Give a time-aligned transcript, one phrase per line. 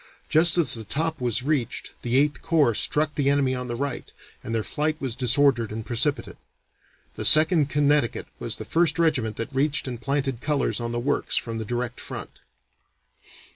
[0.29, 4.11] Just as the top was reached the Eighth Corps struck the enemy on the right,
[4.43, 6.37] and their flight was disordered and precipitate.
[7.17, 11.37] The Second Connecticut was the first regiment that reached and planted colors on the works
[11.37, 12.31] from the direct front.